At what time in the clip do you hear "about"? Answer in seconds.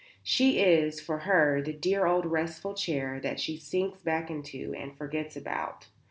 5.37-5.89